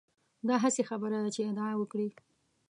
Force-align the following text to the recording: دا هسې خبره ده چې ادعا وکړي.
دا 0.47 0.55
هسې 0.63 0.81
خبره 0.89 1.17
ده 1.23 1.29
چې 1.35 1.41
ادعا 1.49 1.71
وکړي. 1.77 2.09